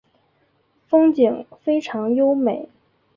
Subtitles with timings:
[0.87, 2.67] 风景非常优美。